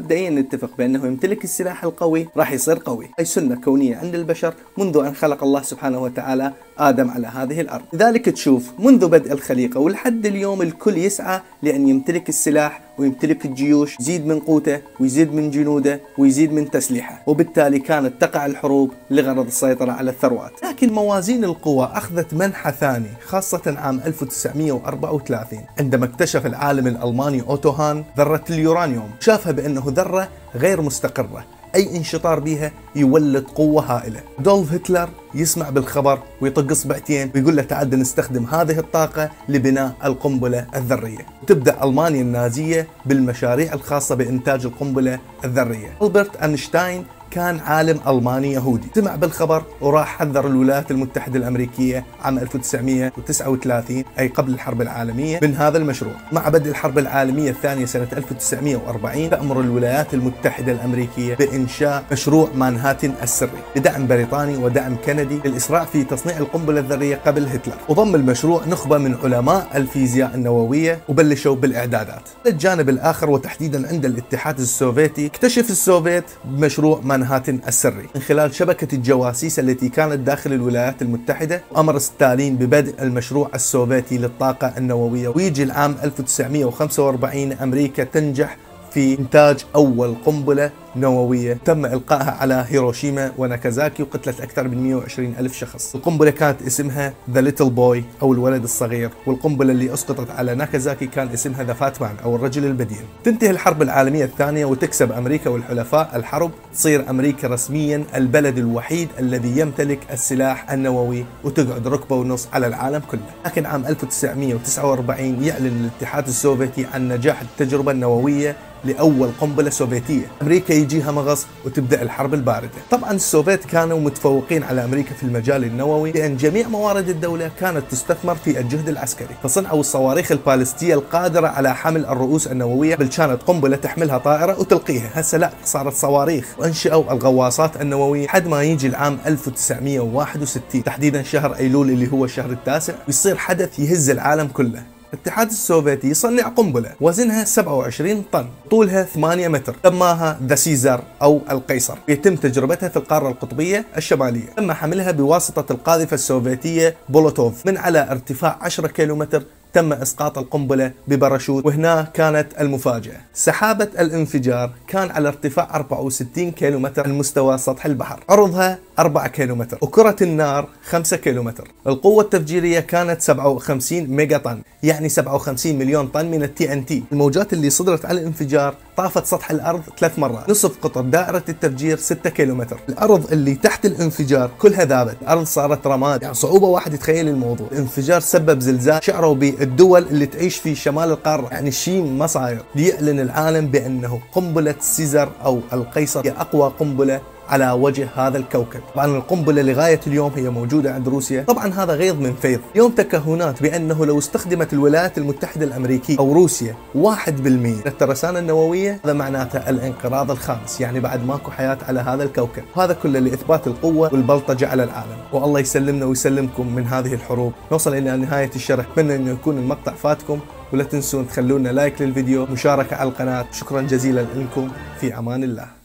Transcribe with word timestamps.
مبدئيا 0.00 0.30
نتفق 0.30 0.70
بأنه 0.78 1.06
يمتلك 1.06 1.44
السلاح 1.44 1.84
القوي 1.84 2.28
راح 2.36 2.52
يصير 2.52 2.78
قوي. 2.78 3.10
أي 3.18 3.24
سنة 3.24 3.54
كونية 3.54 3.96
عند 3.96 4.14
البشر 4.14 4.54
منذ 4.78 4.96
أن 4.96 5.14
خلق 5.14 5.44
الله 5.44 5.62
سبحانه 5.62 6.02
وتعالى 6.02 6.52
آدم 6.78 7.10
على 7.10 7.26
هذه 7.26 7.60
الأرض. 7.60 7.82
لذلك 7.92 8.24
تشوف 8.28 8.70
منذ 8.78 9.08
بدء 9.08 9.32
الخليقة 9.32 9.80
ولحد 9.80 10.26
اليوم 10.26 10.62
الكل 10.62 10.98
يسعى 10.98 11.40
لأن 11.62 11.88
يمتلك 11.88 12.28
السلاح 12.28 12.82
ويمتلك 13.00 13.44
الجيوش 13.44 14.00
يزيد 14.00 14.26
من 14.26 14.40
قوته 14.40 14.80
ويزيد 15.00 15.34
من 15.34 15.50
جنوده 15.50 16.00
ويزيد 16.18 16.52
من 16.52 16.70
تسليحه. 16.70 17.22
وبالتالي 17.26 17.78
كانت 17.78 18.20
تقع 18.20 18.46
الحروب 18.46 18.90
لغرض 19.10 19.46
السيطرة 19.46 19.92
على 19.92 20.10
الثروات. 20.10 20.52
لكن 20.64 20.92
موازين 20.92 21.44
القوى 21.44 21.90
أخذت 21.94 22.34
منحى 22.34 22.72
ثاني 22.72 23.08
خاصة 23.26 23.74
عام 23.78 24.00
1934 24.06 25.64
عندما 25.78 26.04
اكتشف 26.04 26.46
العالم 26.46 26.86
الألماني 26.86 27.42
أوتو 27.42 27.70
هان 27.70 28.04
ذرة 28.18 28.44
اليورانيوم 28.50 29.10
شافها 29.20 29.52
بأنه 29.52 29.84
ذرة 29.86 30.28
غير 30.54 30.80
مستقرة. 30.80 31.44
أي 31.74 31.96
انشطار 31.96 32.40
بيها 32.40 32.72
يولد 32.96 33.44
قوة 33.44 33.82
هائلة. 33.82 34.20
دولف 34.38 34.72
هتلر 34.72 35.08
يسمع 35.34 35.70
بالخبر 35.70 36.18
ويطق 36.40 36.70
إصبعتين 36.70 37.30
ويقول 37.34 37.56
له 37.56 37.62
تعال 37.62 37.90
نستخدم 37.90 38.44
هذه 38.44 38.78
الطاقة 38.78 39.30
لبناء 39.48 39.96
القنبلة 40.04 40.66
الذرية. 40.76 41.26
تبدأ 41.46 41.84
ألمانيا 41.84 42.22
النازية 42.22 42.86
بالمشاريع 43.06 43.72
الخاصة 43.72 44.14
بإنتاج 44.14 44.64
القنبلة 44.66 45.18
الذرية. 45.44 45.96
ألبرت 46.02 46.36
أينشتاين 46.36 47.04
كان 47.30 47.60
عالم 47.60 48.00
ألماني 48.08 48.52
يهودي. 48.52 48.88
سمع 48.94 49.14
بالخبر 49.16 49.62
وراح 49.80 50.18
حذر 50.18 50.46
الولايات 50.46 50.90
المتحدة 50.90 51.38
الأمريكية 51.38 52.04
عام 52.22 52.38
1939 52.38 54.04
أي 54.18 54.28
قبل 54.28 54.52
الحرب 54.52 54.82
العالمية 54.82 55.40
من 55.42 55.54
هذا 55.54 55.78
المشروع. 55.78 56.14
مع 56.32 56.48
بدء 56.48 56.70
الحرب 56.70 56.98
العالمية 56.98 57.50
الثانية 57.50 57.84
سنة 57.86 58.08
1940 58.12 59.30
تأمر 59.30 59.60
الولايات 59.60 60.14
المتحدة 60.14 60.72
الأمريكية 60.72 61.34
بإنشاء 61.34 62.04
مشروع 62.12 62.48
مانهاتن 62.54 63.12
السري 63.22 63.50
بدعم 63.76 64.06
بريطاني 64.06 64.56
ودعم 64.56 64.96
كندي 65.06 65.40
للإسراع 65.44 65.84
في 65.84 66.04
تصنيع 66.04 66.38
القنبلة 66.38 66.80
الذرية 66.80 67.16
قبل 67.26 67.46
هتلر. 67.46 67.74
وضم 67.88 68.14
المشروع 68.14 68.62
نخبة 68.66 68.98
من 68.98 69.14
علماء 69.24 69.66
الفيزياء 69.74 70.34
النووية 70.34 70.98
وبلشوا 71.08 71.54
بالإعدادات. 71.54 72.22
الجانب 72.46 72.88
الآخر 72.88 73.30
وتحديدا 73.30 73.88
عند 73.88 74.04
الاتحاد 74.04 74.60
السوفيتي 74.60 75.26
اكتشف 75.26 75.70
السوفيت 75.70 76.24
بمشروع 76.44 77.00
مانهاتن 77.04 77.19
مانهاتن 77.20 77.60
السري. 77.68 78.08
من 78.14 78.20
خلال 78.20 78.54
شبكة 78.54 78.94
الجواسيس 78.94 79.58
التي 79.58 79.88
كانت 79.88 80.18
داخل 80.18 80.52
الولايات 80.52 81.02
المتحدة 81.02 81.62
أمر 81.76 81.98
ستالين 81.98 82.56
ببدء 82.56 83.02
المشروع 83.02 83.50
السوفيتي 83.54 84.18
للطاقة 84.18 84.72
النووية. 84.78 85.28
ويجي 85.28 85.62
العام 85.62 85.96
1945 86.04 87.52
أمريكا 87.52 88.04
تنجح 88.04 88.56
في 88.92 89.18
إنتاج 89.18 89.64
أول 89.74 90.14
قنبلة 90.26 90.70
نووية. 90.96 91.58
تم 91.64 91.86
إلقائها 91.86 92.30
على 92.30 92.64
هيروشيما 92.68 93.32
وناكازاكي 93.38 94.02
وقتلت 94.02 94.40
أكثر 94.40 94.68
من 94.68 94.82
120 94.82 95.34
ألف 95.38 95.56
شخص. 95.56 95.94
القنبلة 95.94 96.30
كانت 96.30 96.62
اسمها 96.62 97.12
the 97.30 97.40
little 97.40 97.70
boy 97.70 98.04
أو 98.22 98.32
الولد 98.32 98.62
الصغير. 98.62 99.10
والقنبلة 99.26 99.72
اللي 99.72 99.94
أسقطت 99.94 100.30
على 100.30 100.54
ناكازاكي 100.54 101.06
كان 101.06 101.28
اسمها 101.28 101.62
the 101.62 101.72
fat 101.72 101.93
man 101.93 102.14
أو 102.24 102.36
الرجل 102.36 102.64
البدين. 102.64 103.04
تنتهي 103.24 103.50
الحرب 103.50 103.82
العالمية 103.82 104.24
الثانية 104.24 104.64
وتكسب 104.64 105.12
أمريكا 105.12 105.50
والحلفاء 105.50 106.10
الحرب. 106.14 106.50
تصير 106.74 107.10
أمريكا 107.10 107.48
رسميا 107.48 108.04
البلد 108.14 108.58
الوحيد 108.58 109.08
الذي 109.18 109.60
يمتلك 109.60 109.98
السلاح 110.12 110.72
النووي 110.72 111.24
وتقعد 111.44 111.86
ركبة 111.88 112.16
ونص 112.16 112.48
على 112.52 112.66
العالم 112.66 113.02
كله. 113.10 113.20
لكن 113.46 113.66
عام 113.66 113.86
1949 113.86 115.44
يعلن 115.44 115.66
الاتحاد 115.66 116.26
السوفيتي 116.26 116.86
عن 116.94 117.08
نجاح 117.08 117.40
التجربة 117.40 117.92
النووية 117.92 118.56
لأول 118.84 119.30
قنبلة 119.40 119.70
سوفيتية. 119.70 120.26
أمريكا 120.42 120.74
يجيها 120.80 121.12
مغص 121.12 121.46
وتبدأ 121.64 122.02
الحرب 122.02 122.34
الباردة. 122.34 122.70
طبعا 122.90 123.12
السوفيت 123.12 123.64
كانوا 123.64 124.00
متفوقين 124.00 124.62
على 124.62 124.84
أمريكا 124.84 125.14
في 125.14 125.22
المجال 125.22 125.64
النووي 125.64 126.12
لأن 126.12 126.36
جميع 126.36 126.68
موارد 126.68 127.08
الدولة 127.08 127.50
كانت 127.60 127.82
تستثمر 127.90 128.34
في 128.34 128.60
الجهد 128.60 128.88
العسكري. 128.88 129.34
فصنعوا 129.42 129.80
الصواريخ 129.80 130.32
البالستية 130.32 130.94
القادرة 130.94 131.48
على 131.48 131.74
حمل 131.74 132.06
الرؤوس 132.06 132.46
النووية 132.46 132.96
بل 132.96 133.08
كانت 133.08 133.42
قنبلة 133.42 133.76
تحملها 133.76 134.18
طائرة 134.18 134.60
وتلقيها. 134.60 135.10
هسه 135.14 135.38
لا 135.38 135.50
صارت 135.64 135.94
صواريخ. 135.94 136.54
وانشئوا 136.58 137.12
الغواصات 137.12 137.80
النووية 137.80 138.28
حد 138.28 138.46
ما 138.46 138.62
يجي 138.62 138.86
العام 138.86 139.18
1961 139.26 140.84
تحديدا 140.84 141.22
شهر 141.22 141.54
أيلول 141.54 141.90
اللي 141.90 142.12
هو 142.12 142.24
الشهر 142.24 142.50
التاسع 142.50 142.94
ويصير 143.06 143.36
حدث 143.36 143.78
يهز 143.78 144.10
العالم 144.10 144.46
كله. 144.48 144.82
الاتحاد 145.14 145.50
السوفيتي 145.50 146.08
يصنع 146.08 146.42
قنبلة 146.42 146.92
وزنها 147.00 147.44
27 147.44 148.24
طن 148.32 148.46
طولها 148.70 149.02
8 149.02 149.48
متر. 149.48 149.76
سماها 149.82 150.38
the 150.46 150.54
Caesar 150.54 151.02
أو 151.22 151.40
القيصر. 151.50 151.98
يتم 152.08 152.36
تجربتها 152.36 152.88
في 152.88 152.96
القارة 152.96 153.28
القطبية 153.28 153.84
الشمالية. 153.96 154.46
تم 154.56 154.72
حملها 154.72 155.10
بواسطة 155.10 155.72
القاذفة 155.72 156.14
السوفيتية 156.14 156.96
بولوتوف. 157.08 157.66
من 157.66 157.76
على 157.76 158.10
ارتفاع 158.10 158.58
10 158.60 158.86
كيلومتر 158.86 159.42
تم 159.72 159.92
إسقاط 159.92 160.38
القنبلة 160.38 160.92
بباراشوت. 161.08 161.66
وهنا 161.66 162.08
كانت 162.14 162.46
المفاجأة. 162.60 163.20
سحابة 163.34 163.88
الانفجار 163.98 164.70
كان 164.88 165.10
على 165.10 165.28
ارتفاع 165.28 165.74
64 165.74 166.50
كيلومتر 166.50 167.04
عن 167.04 167.18
مستوى 167.18 167.58
سطح 167.58 167.86
البحر. 167.86 168.24
عرضها 168.28 168.78
4 169.00 169.28
كيلومتر. 169.28 169.78
وكرة 169.80 170.16
النار 170.22 170.68
5 170.90 171.16
كيلومتر. 171.16 171.68
القوة 171.86 172.24
التفجيرية 172.24 172.80
كانت 172.80 173.22
57 173.22 174.06
ميجا 174.06 174.38
طن 174.38 174.62
يعني 174.82 175.08
57 175.08 175.78
مليون 175.78 176.06
طن 176.06 176.30
من 176.30 176.42
ال 176.42 176.72
TNT. 176.72 177.02
الموجات 177.12 177.52
اللي 177.52 177.70
صدرت 177.70 178.04
على 178.04 178.20
الانفجار 178.20 178.74
طافت 178.96 179.26
سطح 179.26 179.50
الأرض 179.50 179.82
ثلاث 179.98 180.18
مرات. 180.18 180.50
نصف 180.50 180.78
قطر 180.82 181.00
دائرة 181.00 181.42
التفجير 181.48 181.96
6 181.96 182.30
كيلومتر. 182.30 182.80
الأرض 182.88 183.32
اللي 183.32 183.54
تحت 183.54 183.86
الانفجار 183.86 184.50
كلها 184.58 184.84
ذابت. 184.84 185.16
الأرض 185.22 185.44
صارت 185.44 185.86
رماد. 185.86 186.22
يعني 186.22 186.34
صعوبة 186.34 186.66
واحد 186.66 186.94
يتخيل 186.94 187.28
الموضوع. 187.28 187.66
الانفجار 187.72 188.20
سبب 188.20 188.60
زلزال 188.60 189.04
شعروا 189.04 189.34
بالدول 189.34 190.02
اللي 190.02 190.26
تعيش 190.26 190.56
في 190.56 190.74
شمال 190.74 191.10
القارة. 191.10 191.48
يعني 191.50 191.70
شيء 191.70 192.02
ما 192.02 192.26
صاير. 192.26 192.62
ليعلن 192.74 193.20
العالم 193.20 193.66
بأنه 193.66 194.20
قنبلة 194.32 194.74
سيزر 194.80 195.28
أو 195.44 195.60
القيصر 195.72 196.26
هي 196.26 196.30
أقوى 196.30 196.72
قنبلة 196.80 197.20
على 197.50 197.70
وجه 197.70 198.08
هذا 198.16 198.38
الكوكب. 198.38 198.80
طبعا 198.94 199.06
القنبلة 199.06 199.62
لغاية 199.62 200.00
اليوم 200.06 200.32
هي 200.36 200.50
موجودة 200.50 200.94
عند 200.94 201.08
روسيا. 201.08 201.42
طبعا 201.42 201.66
هذا 201.74 201.94
غيظ 201.94 202.20
من 202.20 202.34
فيض. 202.42 202.60
يوم 202.74 202.92
تكهنات 202.92 203.62
بأنه 203.62 204.06
لو 204.06 204.18
استخدمت 204.18 204.72
الولايات 204.72 205.18
المتحدة 205.18 205.64
الأمريكية 205.66 206.18
أو 206.18 206.32
روسيا 206.32 206.74
1% 206.94 207.30
من 207.40 207.80
الترسانة 207.86 208.38
النووية 208.38 209.00
هذا 209.04 209.12
معناته 209.12 209.70
الانقراض 209.70 210.30
الخامس 210.30 210.80
يعني 210.80 211.00
بعد 211.00 211.24
ماكو 211.24 211.50
حياة 211.50 211.78
على 211.88 212.00
هذا 212.00 212.22
الكوكب. 212.22 212.62
هذا 212.76 212.92
كله 212.92 213.18
لإثبات 213.18 213.66
القوة 213.66 214.10
والبلطجة 214.12 214.68
على 214.68 214.84
العالم. 214.84 215.18
والله 215.32 215.60
يسلمنا 215.60 216.04
ويسلمكم 216.04 216.74
من 216.74 216.86
هذه 216.86 217.14
الحروب. 217.14 217.52
نوصل 217.72 217.94
إلى 217.94 218.16
نهاية 218.16 218.50
الشرح. 218.56 218.86
أتمنى 218.92 219.16
أنه 219.16 219.30
يكون 219.30 219.58
المقطع 219.58 219.92
فاتكم. 219.92 220.40
ولا 220.72 220.84
تنسون 220.84 221.28
تخلونا 221.28 221.68
لايك 221.68 222.02
للفيديو 222.02 222.46
مشاركة 222.46 222.96
على 222.96 223.08
القناة. 223.08 223.46
شكرا 223.52 223.82
جزيلا 223.82 224.20
لكم. 224.20 224.68
في 225.00 225.18
أمان 225.18 225.44
الله. 225.44 225.79